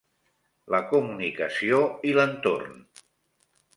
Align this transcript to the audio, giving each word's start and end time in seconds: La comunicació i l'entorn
La 0.75 0.79
comunicació 0.93 1.83
i 2.13 2.17
l'entorn 2.17 2.85